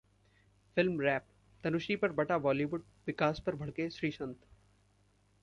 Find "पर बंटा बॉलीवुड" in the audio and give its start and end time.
1.95-2.83